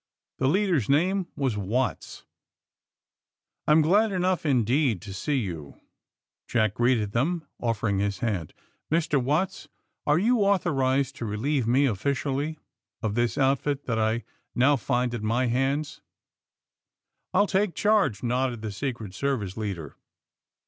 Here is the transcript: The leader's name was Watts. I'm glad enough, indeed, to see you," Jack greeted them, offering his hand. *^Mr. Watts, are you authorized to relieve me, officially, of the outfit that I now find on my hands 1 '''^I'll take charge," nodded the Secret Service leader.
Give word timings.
The 0.39 0.47
leader's 0.47 0.89
name 0.89 1.27
was 1.35 1.55
Watts. 1.55 2.25
I'm 3.67 3.83
glad 3.83 4.11
enough, 4.11 4.47
indeed, 4.47 4.99
to 5.03 5.13
see 5.13 5.35
you," 5.37 5.79
Jack 6.47 6.73
greeted 6.73 7.11
them, 7.11 7.45
offering 7.59 7.99
his 7.99 8.17
hand. 8.17 8.55
*^Mr. 8.91 9.23
Watts, 9.23 9.67
are 10.07 10.17
you 10.17 10.39
authorized 10.39 11.15
to 11.17 11.25
relieve 11.25 11.67
me, 11.67 11.85
officially, 11.85 12.57
of 13.03 13.13
the 13.13 13.31
outfit 13.39 13.83
that 13.85 13.99
I 13.99 14.23
now 14.55 14.75
find 14.75 15.13
on 15.13 15.23
my 15.23 15.45
hands 15.45 16.01
1 17.29 17.43
'''^I'll 17.43 17.47
take 17.47 17.75
charge," 17.75 18.23
nodded 18.23 18.63
the 18.63 18.71
Secret 18.71 19.13
Service 19.13 19.55
leader. 19.55 19.95